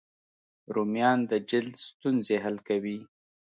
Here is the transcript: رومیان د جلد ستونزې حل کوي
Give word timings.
رومیان 0.75 1.19
د 1.31 1.33
جلد 1.49 1.75
ستونزې 1.87 2.35
حل 2.43 2.57
کوي 2.67 2.99